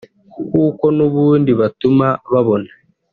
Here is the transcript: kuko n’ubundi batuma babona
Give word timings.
kuko 0.53 0.85
n’ubundi 0.97 1.51
batuma 1.59 2.07
babona 2.31 2.71